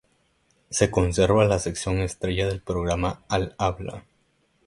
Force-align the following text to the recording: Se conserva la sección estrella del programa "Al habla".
Se 0.71 0.89
conserva 0.89 1.45
la 1.45 1.59
sección 1.59 1.99
estrella 1.99 2.47
del 2.47 2.59
programa 2.59 3.21
"Al 3.29 3.53
habla". 3.59 4.03